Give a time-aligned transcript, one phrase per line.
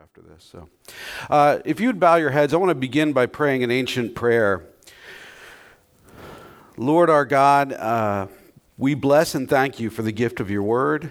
[0.00, 0.44] after this.
[0.44, 0.68] So,
[1.28, 4.64] uh, if you'd bow your heads, I want to begin by praying an ancient prayer.
[6.76, 8.28] Lord our God, uh,
[8.76, 11.10] we bless and thank you for the gift of your word.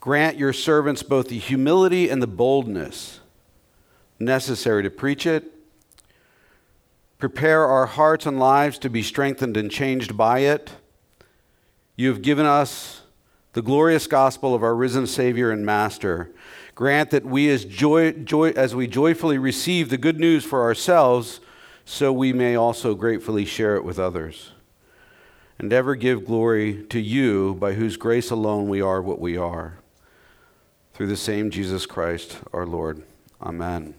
[0.00, 3.20] Grant your servants both the humility and the boldness
[4.18, 5.52] necessary to preach it.
[7.18, 10.72] Prepare our hearts and lives to be strengthened and changed by it.
[11.94, 13.02] You have given us
[13.52, 16.30] the glorious gospel of our risen Savior and Master.
[16.74, 21.40] Grant that we, as, joy, joy, as we joyfully receive the good news for ourselves,
[21.84, 24.52] so we may also gratefully share it with others.
[25.58, 29.78] And ever give glory to you, by whose grace alone we are what we are.
[30.94, 33.02] Through the same Jesus Christ our Lord.
[33.42, 33.94] Amen.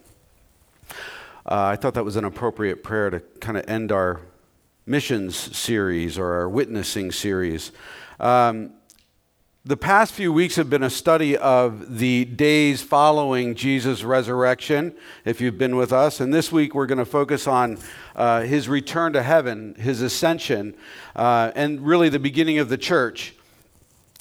[1.45, 4.21] Uh, I thought that was an appropriate prayer to kind of end our
[4.85, 7.71] missions series or our witnessing series.
[8.19, 8.73] Um,
[9.69, 15.39] the past few weeks have been a study of the days following Jesus' resurrection, if
[15.39, 16.19] you've been with us.
[16.19, 17.77] And this week we're going to focus on
[18.15, 20.73] uh, his return to heaven, his ascension,
[21.15, 23.35] uh, and really the beginning of the church.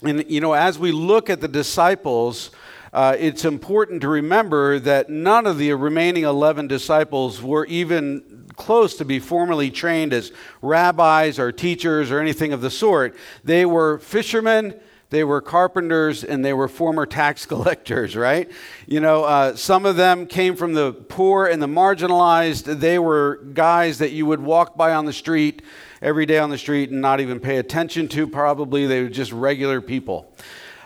[0.02, 2.50] And, you know, as we look at the disciples,
[2.92, 8.96] uh, it's important to remember that none of the remaining 11 disciples were even close
[8.96, 13.16] to be formally trained as rabbis or teachers or anything of the sort.
[13.44, 14.78] They were fishermen
[15.10, 18.50] they were carpenters and they were former tax collectors, right?
[18.86, 22.80] You know, uh, some of them came from the poor and the marginalized.
[22.80, 25.62] They were guys that you would walk by on the street
[26.02, 28.86] every day on the street and not even pay attention to, probably.
[28.86, 30.32] They were just regular people.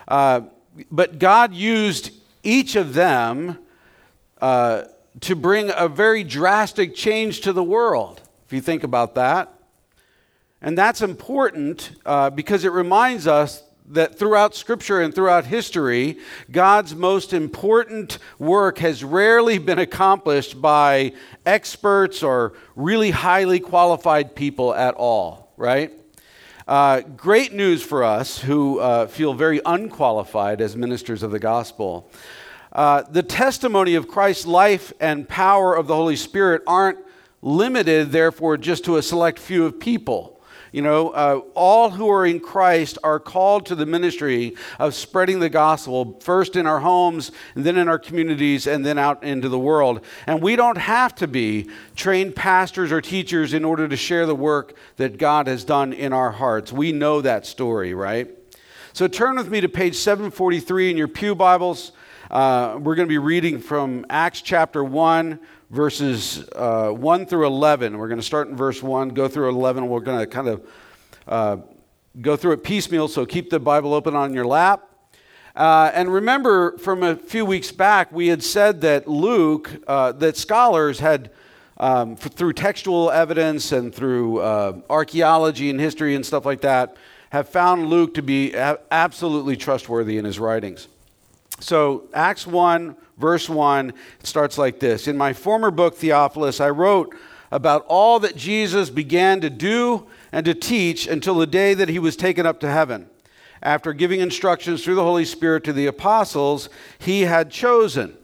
[0.07, 0.41] Uh,
[0.91, 2.11] but God used
[2.43, 3.59] each of them
[4.41, 4.83] uh,
[5.21, 9.53] to bring a very drastic change to the world, if you think about that.
[10.61, 13.63] And that's important uh, because it reminds us
[13.93, 16.17] that throughout Scripture and throughout history,
[16.51, 21.13] God's most important work has rarely been accomplished by
[21.45, 25.91] experts or really highly qualified people at all, right?
[26.67, 32.09] Uh, great news for us who uh, feel very unqualified as ministers of the gospel.
[32.71, 36.99] Uh, the testimony of Christ's life and power of the Holy Spirit aren't
[37.41, 40.32] limited, therefore, just to a select few of people.
[40.73, 45.39] You know, uh, all who are in Christ are called to the ministry of spreading
[45.39, 49.49] the gospel, first in our homes, and then in our communities, and then out into
[49.49, 50.03] the world.
[50.25, 54.33] And we don't have to be trained pastors or teachers in order to share the
[54.33, 56.73] work that God has done in our hearts.
[56.73, 58.31] We know that story, right?
[58.93, 61.91] So turn with me to page 743 in your Pew Bibles.
[62.31, 65.39] Uh, we're going to be reading from Acts chapter 1,
[65.73, 67.97] verses uh, 1 through 11.
[67.97, 69.87] We're going to start in verse 1, go through 11.
[69.87, 70.69] We're going to kind of
[71.27, 71.57] uh,
[72.21, 74.87] go through it piecemeal, so keep the Bible open on your lap.
[75.55, 80.37] Uh, and remember, from a few weeks back, we had said that Luke, uh, that
[80.37, 81.31] scholars had,
[81.77, 86.97] um, f- through textual evidence and through uh, archaeology and history and stuff like that,
[87.31, 90.87] have found Luke to be a- absolutely trustworthy in his writings.
[91.59, 96.69] So, Acts 1, verse 1, it starts like this In my former book, Theophilus, I
[96.69, 97.15] wrote
[97.51, 101.99] about all that Jesus began to do and to teach until the day that he
[101.99, 103.09] was taken up to heaven.
[103.61, 106.67] After giving instructions through the Holy Spirit to the apostles
[106.99, 108.17] he had chosen.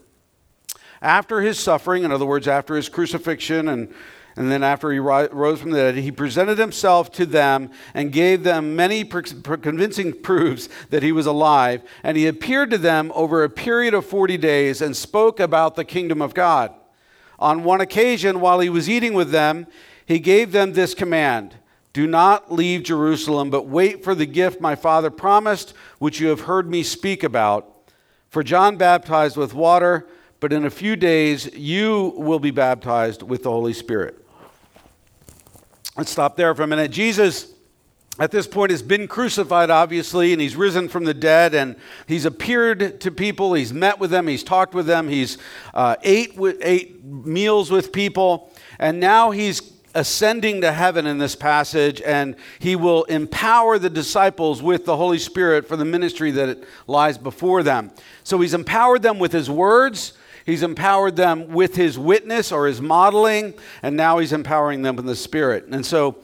[1.01, 3.93] After his suffering, in other words, after his crucifixion and
[4.35, 8.43] and then after he rose from the dead, he presented himself to them and gave
[8.43, 11.81] them many convincing proofs that he was alive.
[12.03, 15.83] And he appeared to them over a period of 40 days and spoke about the
[15.83, 16.73] kingdom of God.
[17.37, 19.67] On one occasion, while he was eating with them,
[20.05, 21.55] he gave them this command
[21.93, 26.41] Do not leave Jerusalem, but wait for the gift my father promised, which you have
[26.41, 27.75] heard me speak about.
[28.29, 30.07] For John baptized with water,
[30.39, 34.25] but in a few days you will be baptized with the Holy Spirit.
[35.97, 36.91] Let's stop there for a minute.
[36.91, 37.51] Jesus,
[38.19, 41.75] at this point, has been crucified, obviously, and he's risen from the dead, and
[42.07, 43.53] he's appeared to people.
[43.53, 45.37] He's met with them, he's talked with them, he's
[45.73, 48.49] uh, ate, with, ate meals with people,
[48.79, 54.61] and now he's ascending to heaven in this passage, and he will empower the disciples
[54.61, 57.91] with the Holy Spirit for the ministry that lies before them.
[58.23, 60.13] So he's empowered them with his words.
[60.49, 63.53] He's empowered them with his witness or his modeling,
[63.83, 65.65] and now he's empowering them in the Spirit.
[65.65, 66.17] And so,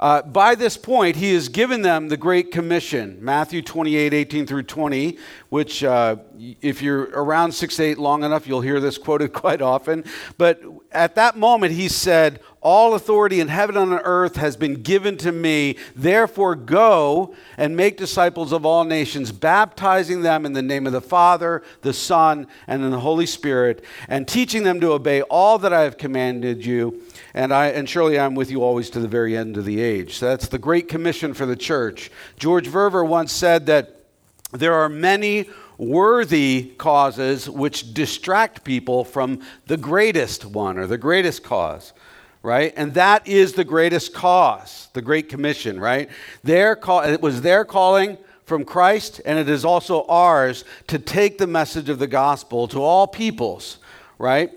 [0.00, 4.62] uh, by this point, he has given them the Great Commission, Matthew 28, 18 through
[4.62, 6.16] 20, which, uh,
[6.60, 10.04] if you're around 6 8 long enough, you'll hear this quoted quite often.
[10.36, 12.40] But at that moment, he said,
[12.70, 15.78] All authority in heaven and on earth has been given to me.
[15.96, 21.00] Therefore, go and make disciples of all nations, baptizing them in the name of the
[21.00, 25.72] Father, the Son, and in the Holy Spirit, and teaching them to obey all that
[25.72, 27.00] I have commanded you.
[27.32, 30.18] And, I, and surely I'm with you always to the very end of the age.
[30.18, 32.10] So that's the Great Commission for the church.
[32.36, 34.04] George Verwer once said that
[34.52, 35.48] there are many
[35.78, 41.94] worthy causes which distract people from the greatest one or the greatest cause
[42.42, 42.72] right?
[42.76, 46.08] And that is the greatest cause the great commission right?
[46.42, 51.38] Their call it was their calling from christ and it is also ours to take
[51.38, 53.78] the message of the gospel to all peoples
[54.18, 54.52] right?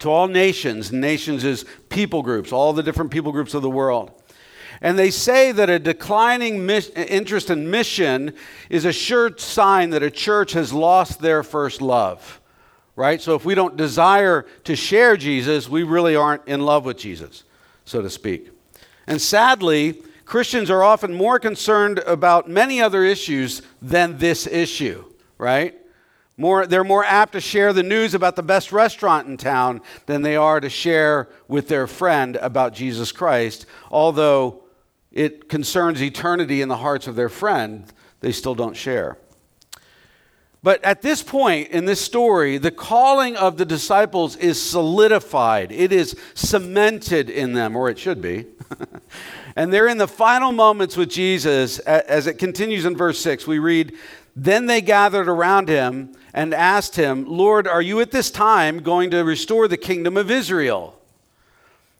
[0.00, 0.92] To all nations.
[0.92, 4.12] Nations is people groups all the different people groups of the world.
[4.80, 8.34] And they say that a declining interest in mission
[8.68, 12.40] is a sure sign that a church has lost their first love,
[12.96, 13.20] right?
[13.20, 17.44] So if we don't desire to share Jesus, we really aren't in love with Jesus,
[17.84, 18.50] so to speak.
[19.06, 25.04] And sadly, Christians are often more concerned about many other issues than this issue,
[25.38, 25.76] right?
[26.36, 30.22] More, they're more apt to share the news about the best restaurant in town than
[30.22, 34.64] they are to share with their friend about Jesus Christ, although
[35.12, 37.90] it concerns eternity in the hearts of their friend,
[38.20, 39.16] they still don't share.
[40.62, 45.70] But at this point in this story, the calling of the disciples is solidified.
[45.70, 48.46] It is cemented in them, or it should be.
[49.56, 51.78] and they're in the final moments with Jesus.
[51.80, 53.92] As it continues in verse 6, we read,
[54.34, 59.10] Then they gathered around him and asked him, Lord, are you at this time going
[59.10, 61.00] to restore the kingdom of Israel?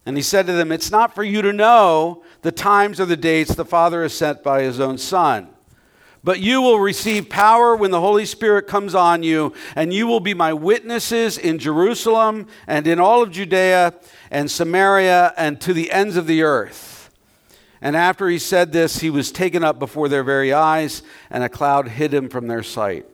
[0.04, 3.16] And he said to them, It's not for you to know the times or the
[3.16, 5.48] dates the Father has sent by his own Son.
[6.26, 10.18] But you will receive power when the Holy Spirit comes on you, and you will
[10.18, 13.94] be my witnesses in Jerusalem and in all of Judea
[14.28, 17.14] and Samaria and to the ends of the earth.
[17.80, 21.48] And after he said this, he was taken up before their very eyes, and a
[21.48, 23.06] cloud hid him from their sight.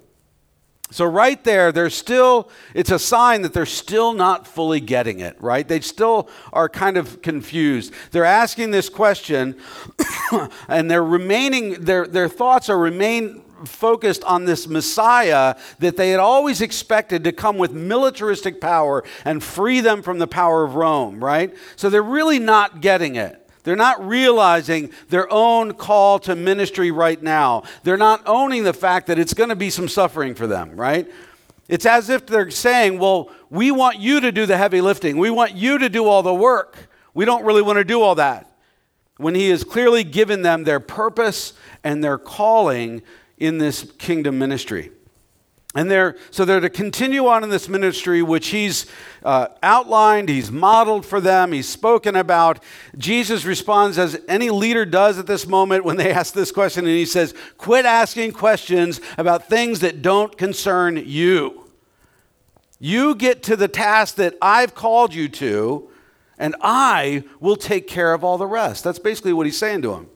[0.93, 5.37] So, right there, they're still, it's a sign that they're still not fully getting it,
[5.41, 5.67] right?
[5.67, 7.95] They still are kind of confused.
[8.11, 9.57] They're asking this question,
[10.69, 16.21] and they're remaining, their, their thoughts are remain focused on this Messiah that they had
[16.21, 21.25] always expected to come with militaristic power and free them from the power of Rome,
[21.25, 21.57] right?
[21.77, 23.42] So they're really not getting it.
[23.65, 27.63] They're not realizing their own call to ministry right now.
[27.85, 31.11] They're not owning the fact that it's going to be some suffering for them, right?
[31.69, 35.17] It's as if they're saying, Well, we want you to do the heavy lifting.
[35.17, 36.89] We want you to do all the work.
[37.15, 38.49] We don't really want to do all that.
[39.17, 41.53] When He has clearly given them their purpose
[41.85, 43.03] and their calling
[43.39, 44.91] in this kingdom ministry.
[45.75, 48.87] And they're, so they're to continue on in this ministry, which he's
[49.25, 52.63] uh, outlined, he's modeled for them, he's spoken about.
[52.99, 56.95] Jesus responds as any leader does at this moment when they ask this question, and
[56.95, 61.71] he says, Quit asking questions about things that don't concern you.
[62.79, 65.89] You get to the task that I've called you to,
[66.37, 68.85] and I will take care of all the rest.
[68.85, 70.09] That's basically what he's saying to him.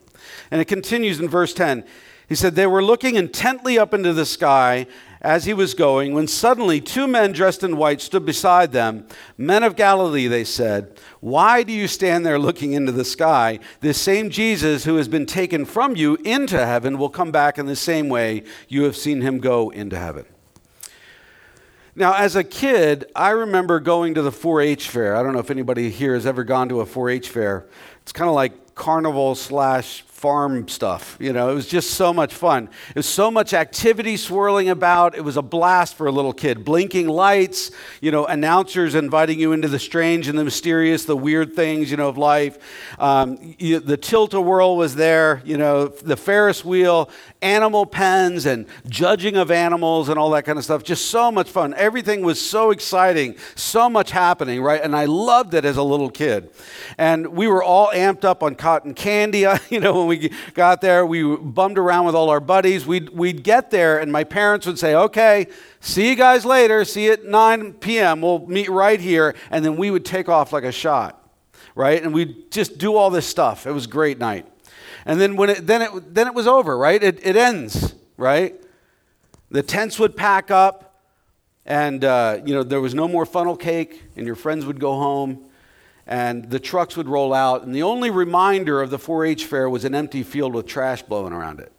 [0.51, 1.85] And it continues in verse 10.
[2.29, 4.87] He said, They were looking intently up into the sky
[5.21, 9.07] as he was going, when suddenly two men dressed in white stood beside them.
[9.39, 13.59] Men of Galilee, they said, Why do you stand there looking into the sky?
[13.81, 17.67] This same Jesus who has been taken from you into heaven will come back in
[17.67, 20.27] the same way you have seen him go into heaven.
[21.99, 25.17] Now, as a kid, I remember going to the 4 H fair.
[25.17, 27.67] I don't know if anybody here has ever gone to a 4 H fair.
[28.03, 31.19] It's kind of like carnival slash farm stuff.
[31.21, 32.71] You know, it was just so much fun.
[32.89, 35.15] It was so much activity swirling about.
[35.15, 36.65] It was a blast for a little kid.
[36.65, 37.71] Blinking lights,
[38.01, 41.99] you know, announcers inviting you into the strange and the mysterious, the weird things, you
[41.99, 42.57] know, of life.
[42.99, 47.11] Um, you, the tilt-a-whirl was there, you know, the Ferris wheel,
[47.47, 50.83] animal pens and judging of animals and all that kind of stuff.
[50.83, 51.75] Just so much fun.
[51.75, 54.83] Everything was so exciting, so much happening, right?
[54.83, 56.51] And I loved it as a little kid.
[56.99, 61.07] And we were all amped up on cotton candy, you know, when we got there,
[61.07, 62.85] we bummed around with all our buddies.
[62.85, 65.47] We'd, we'd get there, and my parents would say, Okay,
[65.81, 66.85] see you guys later.
[66.85, 68.23] See you at 9 p.m.
[68.23, 69.35] We'll meet right here.
[69.51, 71.31] And then we would take off like a shot,
[71.77, 72.03] right?
[72.03, 73.67] And we'd just do all this stuff.
[73.67, 74.47] It was a great night.
[75.07, 77.03] And then, when it, then, it, then it was over, right?
[77.03, 78.55] It, it ends, right?
[79.51, 81.03] The tents would pack up,
[81.65, 84.93] and uh, you know there was no more funnel cake, and your friends would go
[84.95, 85.49] home
[86.07, 89.69] and the trucks would roll out, and the only reminder of the 4 H fair
[89.69, 91.73] was an empty field with trash blowing around it.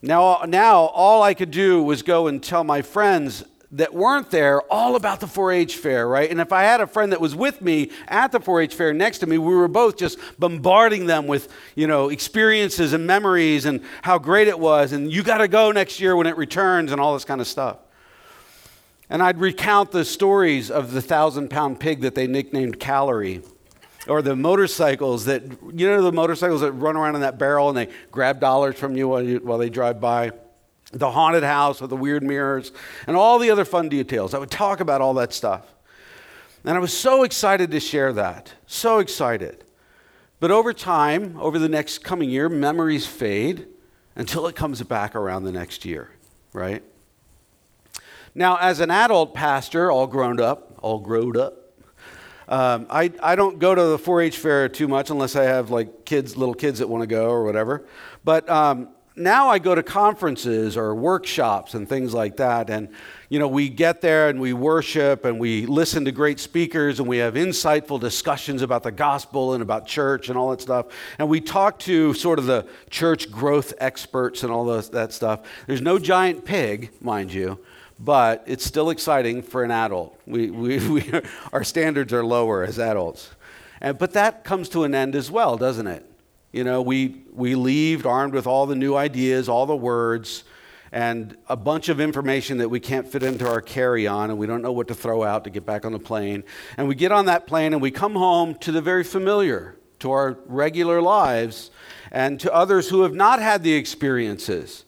[0.00, 4.62] Now, now, all I could do was go and tell my friends that weren't there
[4.72, 6.30] all about the 4 H fair, right?
[6.30, 8.94] And if I had a friend that was with me at the 4 H fair
[8.94, 13.66] next to me, we were both just bombarding them with, you know, experiences and memories
[13.66, 14.92] and how great it was.
[14.92, 17.46] And you got to go next year when it returns and all this kind of
[17.46, 17.78] stuff.
[19.10, 23.42] And I'd recount the stories of the thousand pound pig that they nicknamed Calorie.
[24.06, 25.42] Or the motorcycles that,
[25.74, 28.96] you know, the motorcycles that run around in that barrel and they grab dollars from
[28.96, 30.32] you while, you, while they drive by
[30.92, 32.72] the haunted house with the weird mirrors,
[33.06, 34.34] and all the other fun details.
[34.34, 35.74] I would talk about all that stuff.
[36.64, 38.54] And I was so excited to share that.
[38.66, 39.64] So excited.
[40.40, 43.66] But over time, over the next coming year, memories fade
[44.16, 46.10] until it comes back around the next year,
[46.52, 46.82] right?
[48.34, 51.54] Now, as an adult pastor, all grown up, all grown up,
[52.48, 55.70] um, I, I don't go to the 4 H fair too much unless I have
[55.70, 57.84] like kids, little kids that want to go or whatever.
[58.24, 58.88] But um,
[59.18, 62.70] now I go to conferences or workshops and things like that.
[62.70, 62.88] And,
[63.28, 67.08] you know, we get there and we worship and we listen to great speakers and
[67.08, 70.86] we have insightful discussions about the gospel and about church and all that stuff.
[71.18, 75.40] And we talk to sort of the church growth experts and all those, that stuff.
[75.66, 77.58] There's no giant pig, mind you,
[77.98, 80.18] but it's still exciting for an adult.
[80.26, 81.12] We, we, we,
[81.52, 83.30] our standards are lower as adults.
[83.80, 86.04] And, but that comes to an end as well, doesn't it?
[86.52, 90.44] You know, we, we leave armed with all the new ideas, all the words,
[90.90, 94.46] and a bunch of information that we can't fit into our carry on, and we
[94.46, 96.42] don't know what to throw out to get back on the plane.
[96.78, 100.10] And we get on that plane and we come home to the very familiar, to
[100.10, 101.70] our regular lives,
[102.10, 104.86] and to others who have not had the experiences,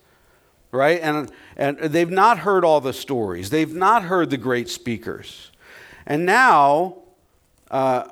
[0.72, 1.00] right?
[1.02, 5.50] And, and they've not heard all the stories, they've not heard the great speakers.
[6.06, 6.96] And now,
[7.70, 8.04] uh,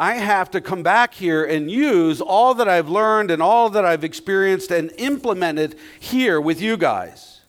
[0.00, 3.84] I have to come back here and use all that I've learned and all that
[3.84, 7.40] I've experienced and implement it here with you guys.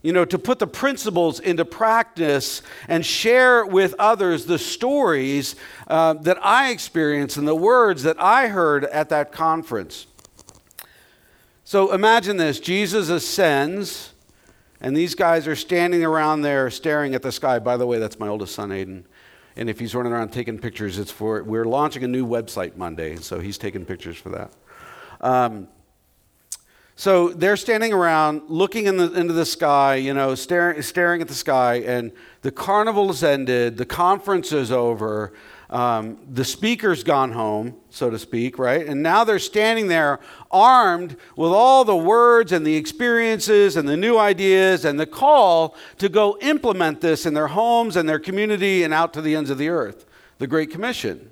[0.00, 5.56] You know, to put the principles into practice and share with others the stories
[5.88, 10.06] uh, that I experienced and the words that I heard at that conference.
[11.64, 14.14] So imagine this Jesus ascends,
[14.80, 17.58] and these guys are standing around there staring at the sky.
[17.58, 19.02] By the way, that's my oldest son, Aiden.
[19.58, 23.16] And if he's running around taking pictures, it's for, we're launching a new website Monday,
[23.16, 24.52] so he's taking pictures for that.
[25.20, 25.66] Um,
[26.94, 31.26] so they're standing around looking in the, into the sky, you know, staring, staring at
[31.26, 32.12] the sky, and
[32.42, 35.32] the carnival has ended, the conference is over,
[35.70, 38.86] um, the speaker's gone home, so to speak, right?
[38.86, 40.18] And now they're standing there
[40.50, 45.76] armed with all the words and the experiences and the new ideas and the call
[45.98, 49.50] to go implement this in their homes and their community and out to the ends
[49.50, 50.06] of the earth.
[50.38, 51.30] The Great Commission.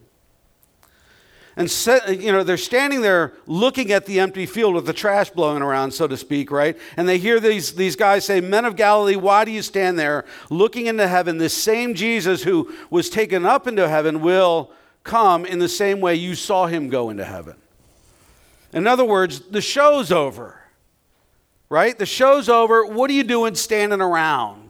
[1.59, 5.31] And set, you know, they're standing there looking at the empty field with the trash
[5.31, 6.77] blowing around, so to speak, right?
[6.99, 10.27] And they hear these, these guys say, Men of Galilee, why do you stand there
[10.51, 11.39] looking into heaven?
[11.39, 14.71] This same Jesus who was taken up into heaven will
[15.03, 17.57] come in the same way you saw him go into heaven.
[18.75, 20.61] In other words, the show's over,
[21.71, 21.99] right?
[21.99, 22.85] The show's over.
[22.85, 24.66] What are you doing standing around?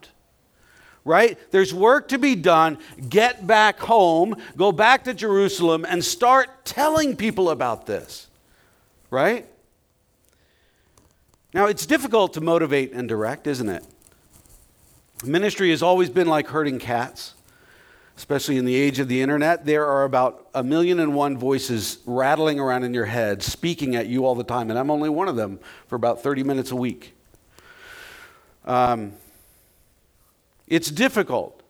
[1.06, 1.38] Right?
[1.52, 2.78] There's work to be done.
[3.08, 8.26] Get back home, go back to Jerusalem, and start telling people about this,
[9.08, 9.46] right?
[11.54, 13.84] Now, it's difficult to motivate and direct, isn't it?
[15.24, 17.34] Ministry has always been like herding cats,
[18.16, 19.64] especially in the age of the internet.
[19.64, 24.08] There are about a million and one voices rattling around in your head, speaking at
[24.08, 26.76] you all the time, and I'm only one of them for about 30 minutes a
[26.76, 27.14] week.
[28.64, 29.12] Um,
[30.66, 31.62] it's difficult.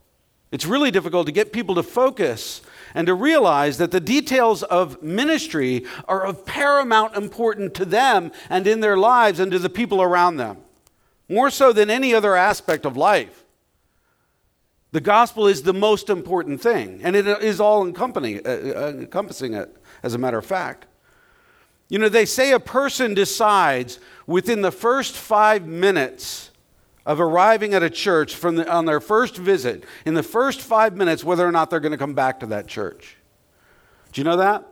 [0.53, 2.63] It's really difficult to get people to focus
[2.95, 8.67] and to realize that the details of ministry are of paramount importance to them and
[8.67, 10.59] in their lives and to the people around them,
[11.29, 13.45] more so than any other aspect of life.
[14.93, 19.77] The gospel is the most important thing, and it is all uh, uh, encompassing it,
[20.03, 20.87] as a matter of fact.
[21.89, 26.51] You know, they say a person decides within the first five minutes
[27.07, 30.97] of arriving at a church from the, on their first visit, in the first five
[30.97, 33.17] minutes, whether or not they're going to come back to that church.
[34.13, 34.67] Do you know that?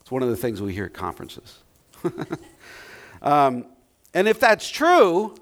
[0.00, 1.58] It's one of the things we hear at conferences.
[3.22, 3.66] um,
[4.14, 5.34] and if that's true,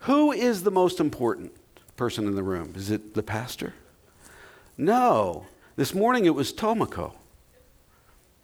[0.00, 1.52] who is the most important
[1.96, 2.74] person in the room?
[2.76, 3.72] Is it the pastor?
[4.76, 5.46] No.
[5.76, 7.14] This morning it was Tomoko,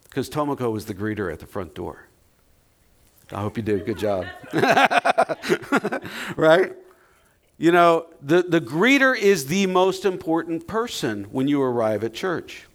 [0.05, 2.07] because Tomoko was the greeter at the front door.
[3.31, 4.25] I hope you did a good job.
[6.35, 6.73] right?
[7.57, 12.65] You know, the, the greeter is the most important person when you arrive at church.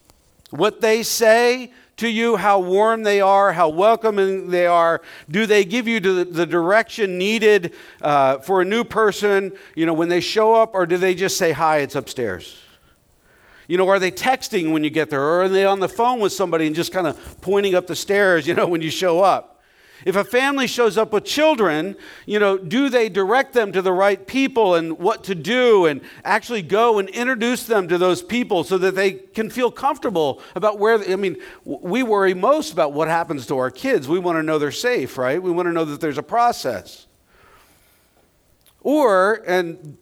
[0.51, 5.03] What they say to you, how warm they are, how welcoming they are.
[5.29, 9.93] Do they give you the, the direction needed uh, for a new person, you know,
[9.93, 12.57] when they show up, or do they just say, hi, it's upstairs?
[13.67, 16.21] You know, are they texting when you get there, or are they on the phone
[16.21, 19.21] with somebody and just kind of pointing up the stairs, you know, when you show
[19.21, 19.58] up?
[20.05, 23.93] If a family shows up with children, you know, do they direct them to the
[23.93, 28.63] right people and what to do and actually go and introduce them to those people
[28.63, 33.09] so that they can feel comfortable about where, I mean, we worry most about what
[33.09, 34.07] happens to our kids.
[34.07, 35.43] We want to know they're safe, right?
[35.43, 37.07] We want to know that there's a process.
[38.81, 39.99] Or, and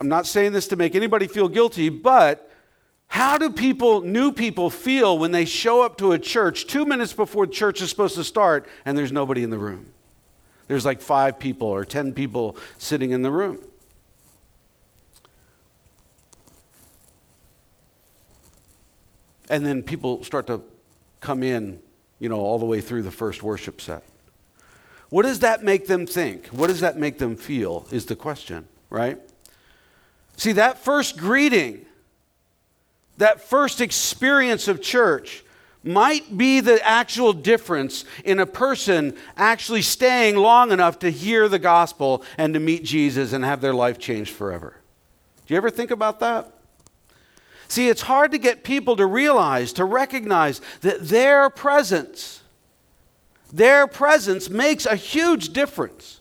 [0.00, 2.47] I'm not saying this to make anybody feel guilty, but
[3.08, 7.12] how do people, new people, feel when they show up to a church two minutes
[7.12, 9.92] before church is supposed to start and there's nobody in the room?
[10.68, 13.58] There's like five people or ten people sitting in the room.
[19.48, 20.60] And then people start to
[21.20, 21.80] come in,
[22.18, 24.04] you know, all the way through the first worship set.
[25.08, 26.48] What does that make them think?
[26.48, 27.86] What does that make them feel?
[27.90, 29.18] Is the question, right?
[30.36, 31.86] See, that first greeting
[33.18, 35.44] that first experience of church
[35.84, 41.58] might be the actual difference in a person actually staying long enough to hear the
[41.58, 44.76] gospel and to meet Jesus and have their life changed forever.
[45.46, 46.52] Do you ever think about that?
[47.68, 52.42] See, it's hard to get people to realize, to recognize that their presence,
[53.52, 56.20] their presence makes a huge difference.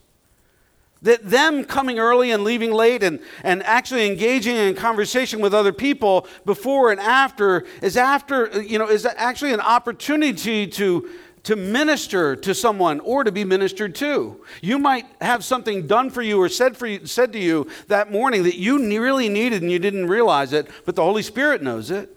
[1.03, 5.71] That them coming early and leaving late and, and actually engaging in conversation with other
[5.71, 11.09] people before and after is after, you know, is actually an opportunity to,
[11.43, 14.43] to minister to someone or to be ministered to.
[14.61, 18.11] You might have something done for you or said, for you, said to you that
[18.11, 21.91] morning that you really needed and you didn't realize it, but the Holy Spirit knows
[21.91, 22.13] it.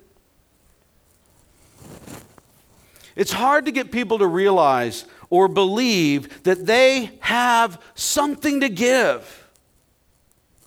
[3.15, 9.49] It's hard to get people to realize or believe that they have something to give.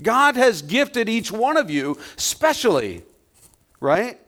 [0.02, 3.04] God has gifted each one of you specially,
[3.80, 4.20] right?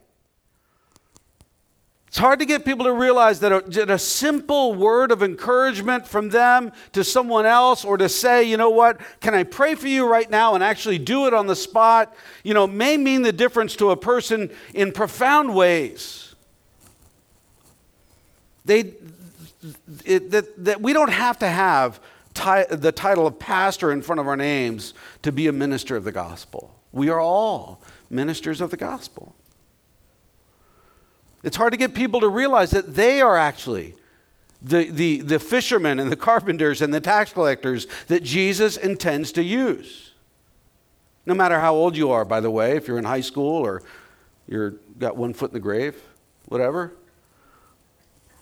[2.15, 6.07] It's hard to get people to realize that a, that a, simple word of encouragement
[6.07, 9.89] from them to someone else, or to say, you know what, can I pray for
[9.89, 13.33] you right now and actually do it on the spot, you know, may mean the
[13.33, 16.35] difference to a person in profound ways.
[18.63, 18.93] They,
[20.05, 21.99] it, that, that we don't have to have
[22.35, 26.11] the title of pastor in front of our names to be a minister of the
[26.11, 26.75] gospel.
[26.91, 29.35] We are all ministers of the gospel.
[31.43, 33.95] It's hard to get people to realize that they are actually
[34.61, 39.43] the, the, the fishermen and the carpenters and the tax collectors that Jesus intends to
[39.43, 40.11] use.
[41.25, 43.83] No matter how old you are, by the way, if you're in high school or
[44.47, 46.01] you're got one foot in the grave,
[46.45, 46.93] whatever.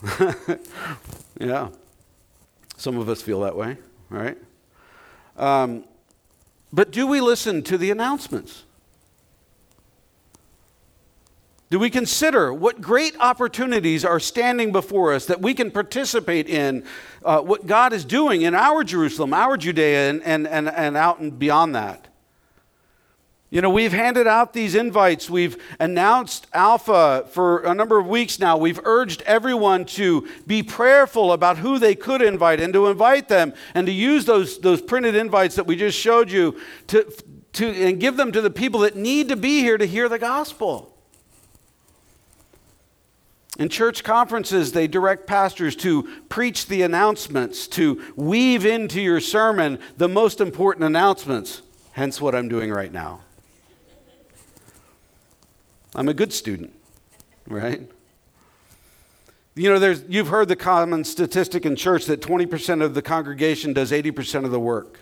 [1.40, 1.70] yeah.
[2.78, 3.78] Some of us feel that way,
[4.10, 4.38] right?
[5.38, 5.86] Um,
[6.72, 8.64] but do we listen to the announcements?
[11.70, 16.86] Do we consider what great opportunities are standing before us that we can participate in
[17.26, 21.20] uh, what God is doing in our Jerusalem, our Judea, and, and, and, and out
[21.20, 22.13] and beyond that?
[23.54, 25.30] You know, we've handed out these invites.
[25.30, 28.58] We've announced Alpha for a number of weeks now.
[28.58, 33.54] We've urged everyone to be prayerful about who they could invite and to invite them
[33.76, 37.14] and to use those, those printed invites that we just showed you to,
[37.54, 40.18] to, and give them to the people that need to be here to hear the
[40.18, 40.98] gospel.
[43.60, 49.78] In church conferences, they direct pastors to preach the announcements, to weave into your sermon
[49.96, 51.62] the most important announcements,
[51.92, 53.22] hence what I'm doing right now.
[55.96, 56.74] I'm a good student,
[57.48, 57.90] right?
[59.56, 63.74] You know, there's, you've heard the common statistic in church that 20% of the congregation
[63.74, 65.00] does 80% of the work.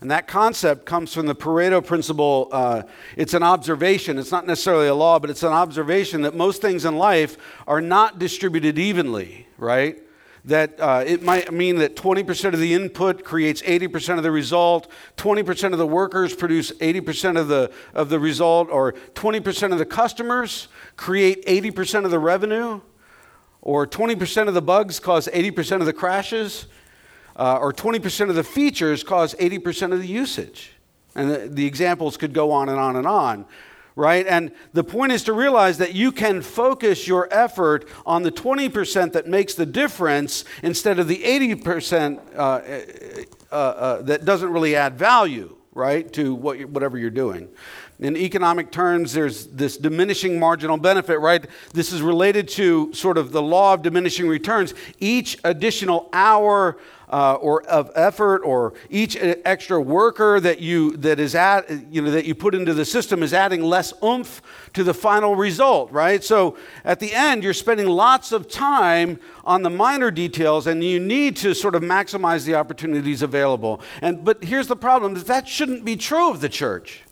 [0.00, 2.48] And that concept comes from the Pareto principle.
[2.50, 2.84] Uh,
[3.16, 4.18] it's an observation.
[4.18, 7.82] It's not necessarily a law, but it's an observation that most things in life are
[7.82, 9.98] not distributed evenly, right?
[10.44, 14.90] That uh, it might mean that 20% of the input creates 80% of the result,
[15.16, 19.84] 20% of the workers produce 80% of the, of the result, or 20% of the
[19.84, 22.80] customers create 80% of the revenue,
[23.62, 26.66] or 20% of the bugs cause 80% of the crashes,
[27.36, 30.72] uh, or 20% of the features cause 80% of the usage.
[31.14, 33.44] And the, the examples could go on and on and on
[33.96, 34.26] right?
[34.26, 39.12] And the point is to realize that you can focus your effort on the 20%
[39.12, 42.40] that makes the difference instead of the 80% uh,
[43.52, 47.48] uh, uh, that doesn't really add value, right, to what you, whatever you're doing.
[47.98, 51.44] In economic terms, there's this diminishing marginal benefit, right?
[51.74, 54.72] This is related to sort of the law of diminishing returns.
[55.00, 56.78] Each additional hour
[57.10, 62.10] uh, or of effort or each extra worker that you that is at you know
[62.10, 64.40] that you put into the system is adding less oomph
[64.72, 66.22] to the final result right?
[66.24, 71.00] So at the end you're spending lots of time on the minor details and you
[71.00, 73.80] need to sort of maximize the opportunities available.
[74.00, 77.02] And but here's the problem that that shouldn't be true of the church.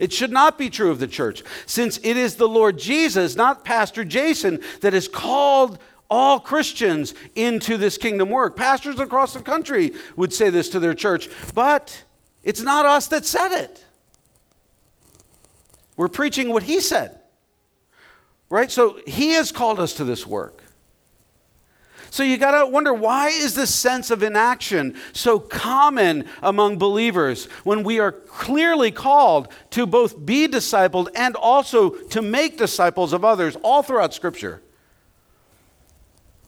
[0.00, 3.66] It should not be true of the church, since it is the Lord Jesus, not
[3.66, 5.78] Pastor Jason, that has called
[6.10, 8.56] all Christians into this kingdom work.
[8.56, 12.04] Pastors across the country would say this to their church, but
[12.42, 13.84] it's not us that said it.
[15.96, 17.20] We're preaching what he said.
[18.48, 18.70] Right?
[18.70, 20.64] So he has called us to this work.
[22.10, 27.44] So you got to wonder why is this sense of inaction so common among believers
[27.62, 33.24] when we are clearly called to both be discipled and also to make disciples of
[33.24, 34.60] others all throughout scripture.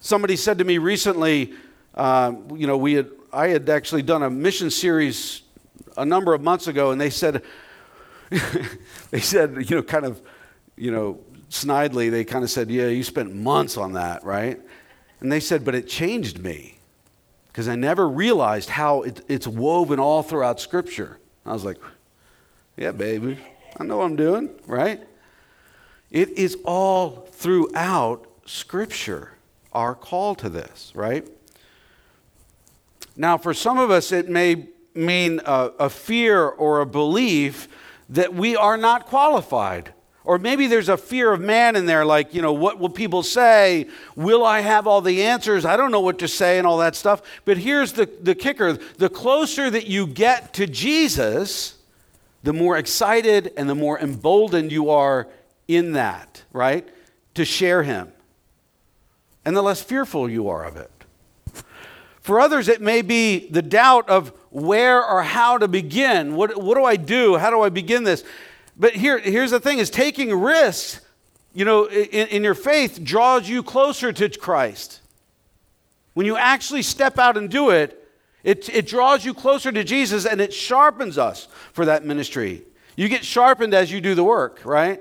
[0.04, 1.54] Somebody said to me recently,
[1.94, 5.42] uh, you know, we had, I had actually done a mission series
[5.96, 7.44] a number of months ago, and they said,
[9.12, 10.20] they said, you know, kind of,
[10.74, 14.60] you know, snidely, they kind of said, yeah, you spent months on that, right?
[15.20, 16.80] And they said, but it changed me
[17.46, 21.20] because I never realized how it, it's woven all throughout Scripture.
[21.46, 21.78] I was like,
[22.76, 23.38] yeah, baby,
[23.78, 25.00] I know what I'm doing, right?
[26.10, 29.34] It is all throughout Scripture
[29.72, 31.26] our call to this, right?
[33.16, 37.68] Now, for some of us, it may mean a, a, fear or a belief
[38.10, 39.92] that we are not qualified.
[40.24, 43.22] Or maybe there's a fear of man in there, like, you know, what will people
[43.22, 43.88] say?
[44.14, 45.64] Will I have all the answers?
[45.64, 47.22] I don't know what to say and all that stuff.
[47.44, 51.76] But here's the, the kicker the closer that you get to Jesus,
[52.42, 55.28] the more excited and the more emboldened you are
[55.66, 56.88] in that, right?
[57.34, 58.11] To share him
[59.44, 60.90] and the less fearful you are of it.
[62.20, 66.36] For others, it may be the doubt of where or how to begin.
[66.36, 67.36] What, what do I do?
[67.36, 68.22] How do I begin this?
[68.76, 71.00] But here, here's the thing is taking risks,
[71.52, 75.00] you know, in, in your faith draws you closer to Christ.
[76.14, 77.98] When you actually step out and do it,
[78.44, 82.62] it, it draws you closer to Jesus and it sharpens us for that ministry.
[82.96, 85.00] You get sharpened as you do the work, right?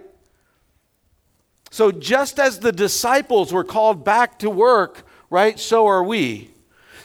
[1.71, 6.51] So, just as the disciples were called back to work, right, so are we.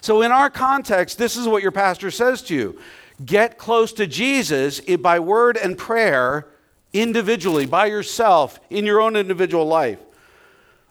[0.00, 2.78] So, in our context, this is what your pastor says to you
[3.24, 6.48] get close to Jesus by word and prayer
[6.92, 10.00] individually, by yourself, in your own individual life.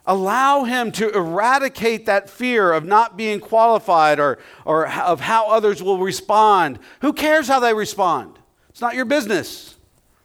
[0.06, 5.82] Allow him to eradicate that fear of not being qualified or, or of how others
[5.82, 6.78] will respond.
[7.02, 8.38] Who cares how they respond?
[8.70, 9.76] It's not your business,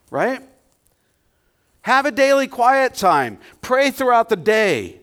[0.10, 0.42] right?
[1.84, 3.40] Have a daily quiet time.
[3.62, 5.02] Pray throughout the day.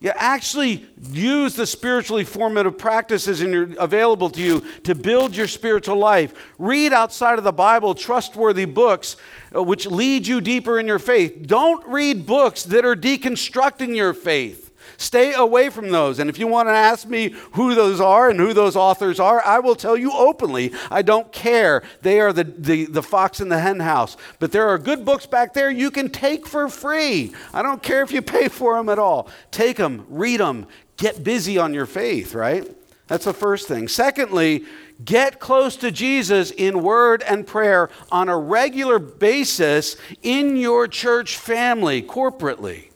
[0.00, 5.48] You actually use the spiritually formative practices in your, available to you to build your
[5.48, 6.32] spiritual life.
[6.56, 9.16] Read outside of the Bible trustworthy books
[9.54, 11.46] uh, which lead you deeper in your faith.
[11.46, 14.67] Don't read books that are deconstructing your faith.
[15.00, 16.18] Stay away from those.
[16.18, 19.40] And if you want to ask me who those are and who those authors are,
[19.44, 20.72] I will tell you openly.
[20.90, 21.84] I don't care.
[22.02, 24.16] They are the, the, the fox in the hen house.
[24.40, 27.32] But there are good books back there you can take for free.
[27.54, 29.28] I don't care if you pay for them at all.
[29.52, 32.68] Take them, read them, get busy on your faith, right?
[33.06, 33.86] That's the first thing.
[33.86, 34.64] Secondly,
[35.04, 41.36] get close to Jesus in word and prayer on a regular basis in your church
[41.36, 42.87] family, corporately.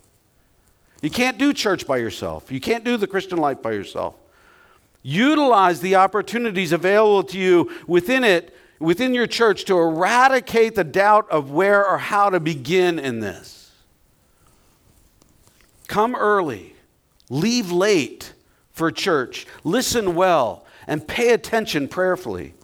[1.02, 2.50] You can't do church by yourself.
[2.50, 4.14] You can't do the Christian life by yourself.
[5.02, 11.28] Utilize the opportunities available to you within it, within your church, to eradicate the doubt
[11.28, 13.72] of where or how to begin in this.
[15.88, 16.74] Come early,
[17.28, 18.32] leave late
[18.70, 22.54] for church, listen well, and pay attention prayerfully.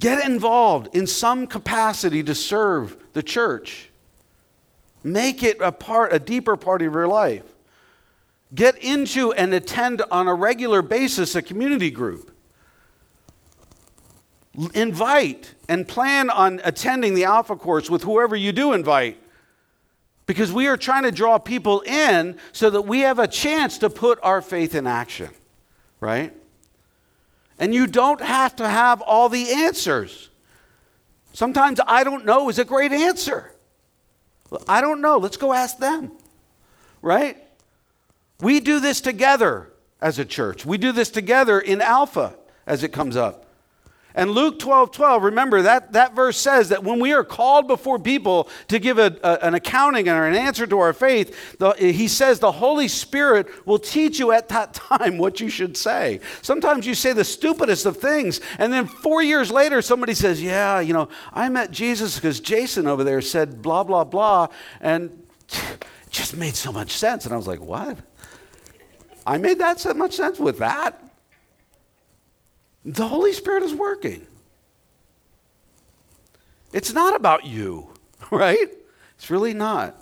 [0.00, 3.90] Get involved in some capacity to serve the church.
[5.06, 7.44] Make it a part, a deeper part of your life.
[8.52, 12.32] Get into and attend on a regular basis a community group.
[14.74, 19.16] Invite and plan on attending the Alpha course with whoever you do invite.
[20.26, 23.88] Because we are trying to draw people in so that we have a chance to
[23.88, 25.30] put our faith in action,
[26.00, 26.34] right?
[27.60, 30.30] And you don't have to have all the answers.
[31.32, 33.52] Sometimes I don't know is a great answer.
[34.68, 35.18] I don't know.
[35.18, 36.12] Let's go ask them.
[37.02, 37.36] Right?
[38.40, 40.66] We do this together as a church.
[40.66, 42.34] We do this together in Alpha
[42.66, 43.45] as it comes up.
[44.16, 47.98] And Luke 12 12, remember that, that verse says that when we are called before
[47.98, 52.08] people to give a, a, an accounting or an answer to our faith, the, he
[52.08, 56.20] says the Holy Spirit will teach you at that time what you should say.
[56.40, 60.80] Sometimes you say the stupidest of things, and then four years later, somebody says, Yeah,
[60.80, 64.48] you know, I met Jesus because Jason over there said blah, blah, blah,
[64.80, 67.26] and it just made so much sense.
[67.26, 67.98] And I was like, What?
[69.26, 71.05] I made that so much sense with that?
[72.86, 74.24] The Holy Spirit is working.
[76.72, 77.88] It's not about you,
[78.30, 78.68] right?
[79.16, 80.00] It's really not.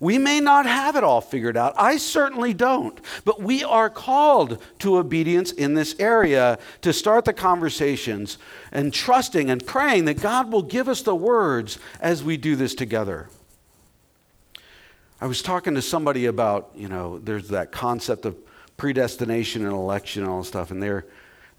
[0.00, 1.72] We may not have it all figured out.
[1.78, 3.00] I certainly don't.
[3.24, 8.36] But we are called to obedience in this area to start the conversations
[8.72, 12.74] and trusting and praying that God will give us the words as we do this
[12.74, 13.28] together.
[15.20, 18.36] I was talking to somebody about, you know, there's that concept of
[18.76, 21.06] predestination and election and all stuff, and they're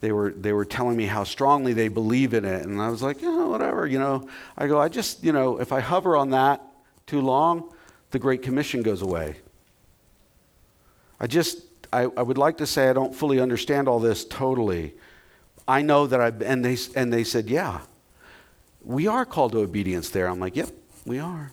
[0.01, 2.65] they were, they were telling me how strongly they believe in it.
[2.65, 4.27] And I was like, yeah, whatever, you know.
[4.57, 6.61] I go, I just, you know, if I hover on that
[7.07, 7.73] too long,
[8.11, 9.37] the Great Commission goes away.
[11.19, 14.93] I just, I, I would like to say I don't fully understand all this totally.
[15.67, 17.81] I know that I, and they, and they said, yeah,
[18.83, 20.27] we are called to obedience there.
[20.27, 20.69] I'm like, yep,
[21.05, 21.51] we are.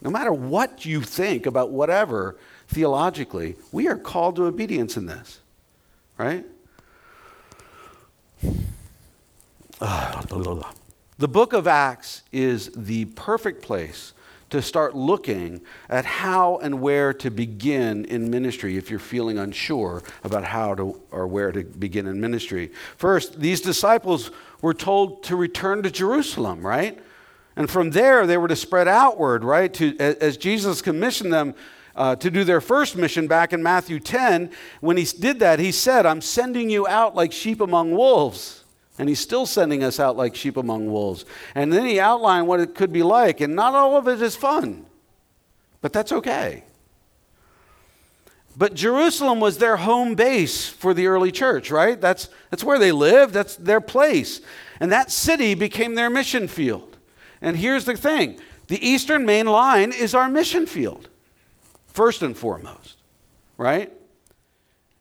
[0.00, 2.36] No matter what you think about whatever
[2.68, 5.40] theologically, we are called to obedience in this,
[6.18, 6.44] right?
[11.18, 14.12] The book of Acts is the perfect place
[14.50, 20.02] to start looking at how and where to begin in ministry if you're feeling unsure
[20.24, 22.70] about how to or where to begin in ministry.
[22.98, 26.98] First, these disciples were told to return to Jerusalem, right?
[27.56, 29.72] And from there, they were to spread outward, right?
[29.74, 31.54] To, as Jesus commissioned them
[31.94, 34.50] uh, to do their first mission back in Matthew 10,
[34.80, 38.64] when he did that, he said, I'm sending you out like sheep among wolves.
[38.98, 41.24] And he's still sending us out like sheep among wolves.
[41.54, 43.40] And then he outlined what it could be like.
[43.40, 44.86] And not all of it is fun,
[45.80, 46.64] but that's okay.
[48.56, 51.98] But Jerusalem was their home base for the early church, right?
[51.98, 54.40] That's, that's where they lived, that's their place.
[54.78, 56.96] And that city became their mission field.
[57.40, 61.08] And here's the thing the Eastern Main Line is our mission field,
[61.92, 62.96] first and foremost,
[63.56, 63.92] right?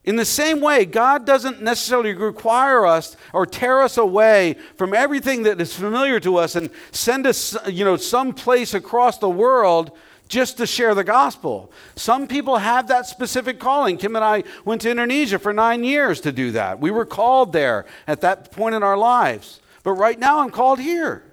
[0.04, 5.44] In the same way, God doesn't necessarily require us or tear us away from everything
[5.44, 9.92] that is familiar to us and send us, you know, someplace across the world
[10.28, 11.72] just to share the gospel.
[11.96, 13.98] Some people have that specific calling.
[13.98, 16.80] Kim and I went to Indonesia for nine years to do that.
[16.80, 19.60] We were called there at that point in our lives.
[19.84, 21.24] But right now, I'm called here.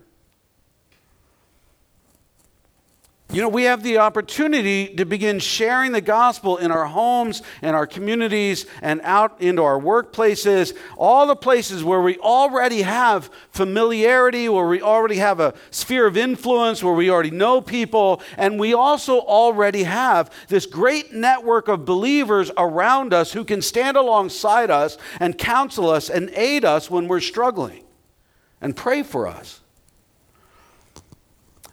[3.30, 7.76] You know, we have the opportunity to begin sharing the gospel in our homes and
[7.76, 14.48] our communities and out into our workplaces, all the places where we already have familiarity,
[14.48, 18.72] where we already have a sphere of influence, where we already know people, and we
[18.72, 24.96] also already have this great network of believers around us who can stand alongside us
[25.20, 27.84] and counsel us and aid us when we're struggling
[28.62, 29.60] and pray for us.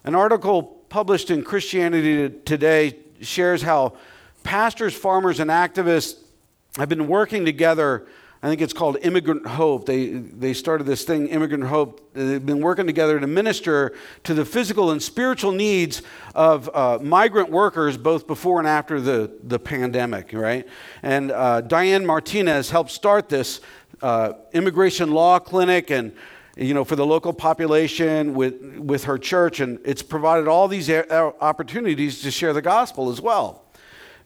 [0.04, 3.98] An article published in Christianity Today shares how
[4.44, 6.16] pastors, farmers, and activists
[6.78, 8.06] have been working together.
[8.42, 9.84] I think it's called Immigrant Hope.
[9.84, 12.14] They, they started this thing, Immigrant Hope.
[12.14, 16.00] They've been working together to minister to the physical and spiritual needs
[16.34, 20.66] of uh, migrant workers both before and after the, the pandemic, right?
[21.02, 23.60] And uh, Diane Martinez helped start this
[24.00, 26.16] uh, immigration law clinic and
[26.56, 30.88] you know, for the local population with, with her church, and it's provided all these
[30.88, 33.62] uh, opportunities to share the gospel as well.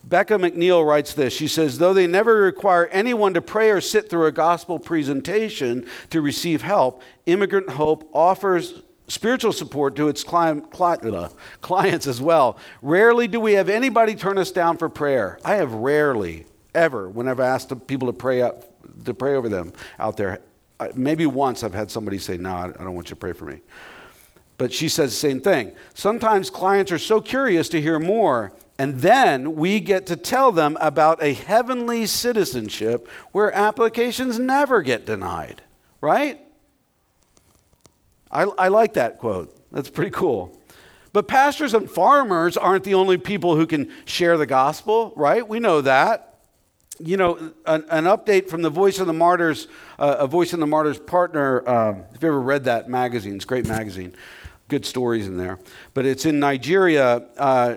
[0.05, 1.35] Becca McNeil writes this.
[1.35, 5.87] She says, though they never require anyone to pray or sit through a gospel presentation
[6.11, 12.57] to receive help, Immigrant Hope offers spiritual support to its clients as well.
[12.81, 15.39] Rarely do we have anybody turn us down for prayer.
[15.45, 18.65] I have rarely, ever, when I've asked people to pray, up,
[19.05, 20.41] to pray over them out there,
[20.95, 23.61] maybe once I've had somebody say, No, I don't want you to pray for me.
[24.59, 25.73] But she says the same thing.
[25.95, 30.77] Sometimes clients are so curious to hear more, and then we get to tell them
[30.81, 35.63] about a heavenly citizenship where applications never get denied,
[36.01, 36.41] right?
[38.31, 39.57] I, I like that quote.
[39.73, 40.59] That's pretty cool.
[41.13, 45.47] But pastors and farmers aren't the only people who can share the gospel, right?
[45.47, 46.30] We know that
[47.03, 47.37] you know,
[47.67, 50.99] an, an, update from the Voice of the Martyrs, uh, a Voice of the Martyrs
[50.99, 51.67] partner.
[51.69, 54.15] Um, if you ever read that magazine, it's a great magazine,
[54.69, 55.59] good stories in there.
[55.95, 57.17] But it's in Nigeria.
[57.37, 57.77] Uh,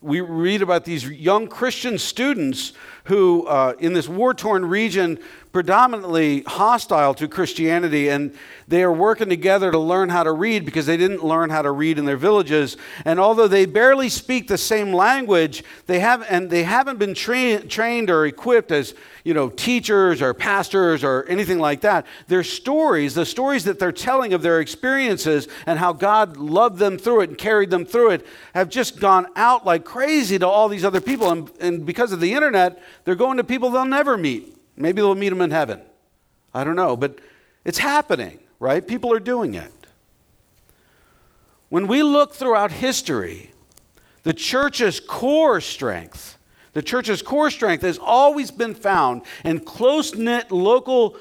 [0.00, 2.72] we read about these young Christian students
[3.04, 5.18] who, uh, in this war torn region,
[5.56, 8.30] predominantly hostile to Christianity, and
[8.68, 11.70] they are working together to learn how to read because they didn't learn how to
[11.70, 12.76] read in their villages.
[13.06, 17.62] And although they barely speak the same language, they have and they haven't been tra-
[17.62, 22.04] trained or equipped as you know teachers or pastors or anything like that.
[22.28, 26.98] Their stories, the stories that they're telling of their experiences and how God loved them
[26.98, 30.68] through it and carried them through it, have just gone out like crazy to all
[30.68, 31.30] these other people.
[31.30, 34.55] And, and because of the internet, they're going to people they'll never meet.
[34.76, 35.80] Maybe they'll meet them in heaven.
[36.54, 36.96] I don't know.
[36.96, 37.18] But
[37.64, 38.86] it's happening, right?
[38.86, 39.72] People are doing it.
[41.68, 43.52] When we look throughout history,
[44.22, 46.38] the church's core strength,
[46.74, 51.16] the church's core strength has always been found in close knit local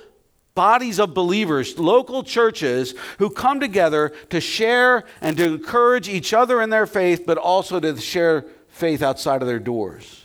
[0.53, 6.61] bodies of believers, local churches who come together to share and to encourage each other
[6.61, 10.24] in their faith, but also to share faith outside of their doors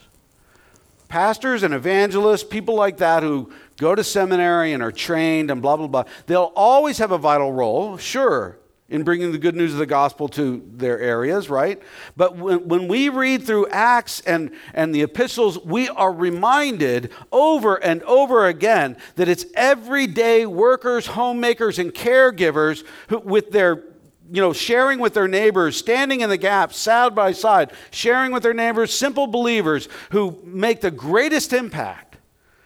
[1.10, 5.76] pastors and evangelists, people like that who go to seminary and are trained and blah,
[5.76, 8.56] blah, blah, they'll always have a vital role, sure,
[8.88, 11.82] in bringing the good news of the gospel to their areas, right?
[12.16, 17.74] But when, when we read through Acts and, and the epistles, we are reminded over
[17.76, 23.84] and over again that it's everyday workers, homemakers, and caregivers who, with their
[24.32, 28.42] you know, sharing with their neighbors, standing in the gap side by side, sharing with
[28.42, 32.16] their neighbors, simple believers who make the greatest impact.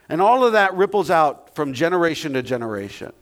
[0.08, 3.12] And all of that ripples out from generation to generation.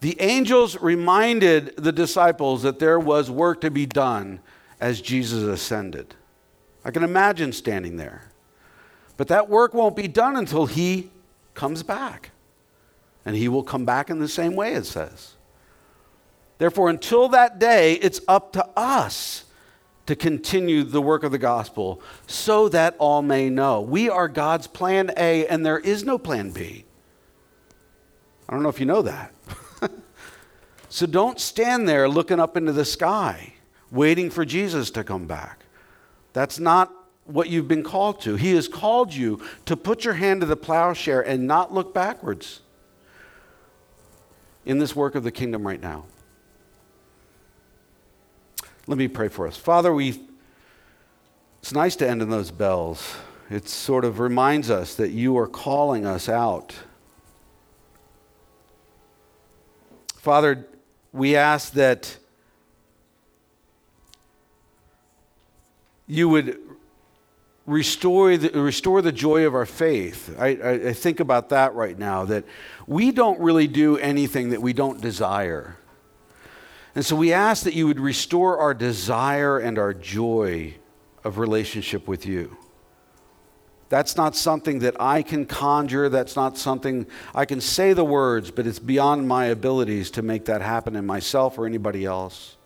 [0.00, 4.40] The angels reminded the disciples that there was work to be done
[4.80, 6.14] as Jesus ascended.
[6.84, 8.32] I can imagine standing there.
[9.16, 11.10] But that work won't be done until he
[11.54, 12.30] comes back.
[13.24, 15.34] And he will come back in the same way, it says.
[16.62, 19.46] Therefore, until that day, it's up to us
[20.06, 23.80] to continue the work of the gospel so that all may know.
[23.80, 26.84] We are God's plan A, and there is no plan B.
[28.48, 29.34] I don't know if you know that.
[30.88, 33.54] so don't stand there looking up into the sky,
[33.90, 35.64] waiting for Jesus to come back.
[36.32, 36.92] That's not
[37.24, 38.36] what you've been called to.
[38.36, 42.60] He has called you to put your hand to the plowshare and not look backwards
[44.64, 46.04] in this work of the kingdom right now.
[48.86, 49.56] Let me pray for us.
[49.56, 50.20] Father, we,
[51.60, 53.14] it's nice to end in those bells.
[53.48, 56.74] It sort of reminds us that you are calling us out.
[60.16, 60.66] Father,
[61.12, 62.16] we ask that
[66.06, 66.58] you would
[67.66, 70.34] restore the, restore the joy of our faith.
[70.38, 72.44] I, I, I think about that right now, that
[72.86, 75.76] we don't really do anything that we don't desire.
[76.94, 80.74] And so we ask that you would restore our desire and our joy
[81.24, 82.56] of relationship with you.
[83.88, 86.08] That's not something that I can conjure.
[86.08, 90.46] That's not something I can say the words, but it's beyond my abilities to make
[90.46, 92.56] that happen in myself or anybody else.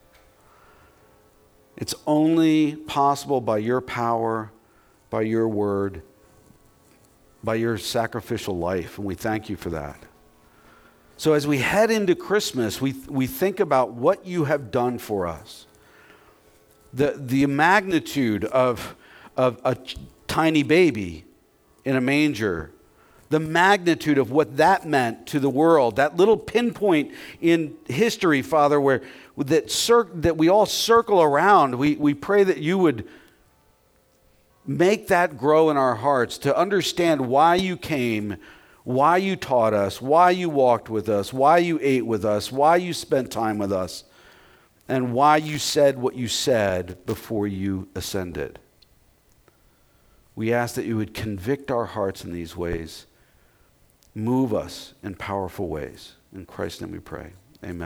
[1.76, 4.52] It's only possible by your power,
[5.10, 6.02] by your word,
[7.42, 10.00] by your sacrificial life, and we thank you for that.
[11.18, 15.26] So, as we head into Christmas, we, we think about what you have done for
[15.26, 15.66] us.
[16.92, 18.94] The, the magnitude of,
[19.36, 19.76] of a
[20.28, 21.24] tiny baby
[21.86, 22.70] in a manger,
[23.30, 28.78] the magnitude of what that meant to the world, that little pinpoint in history, Father,
[28.78, 29.00] where
[29.38, 31.76] that, cir- that we all circle around.
[31.76, 33.08] We, we pray that you would
[34.66, 38.36] make that grow in our hearts to understand why you came
[38.86, 42.76] why you taught us, why you walked with us, why you ate with us, why
[42.76, 44.04] you spent time with us,
[44.86, 48.60] and why you said what you said before you ascended.
[50.36, 53.06] We ask that you would convict our hearts in these ways,
[54.14, 56.12] move us in powerful ways.
[56.32, 57.32] In Christ's name we pray.
[57.64, 57.82] Amen.